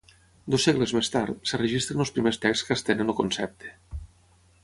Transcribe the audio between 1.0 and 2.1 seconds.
tard, es registren